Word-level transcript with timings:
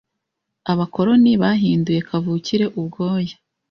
Abakoloni 0.71 1.31
bahinduye 1.41 1.99
kavukire 2.07 2.65
ubwoya. 2.79 3.35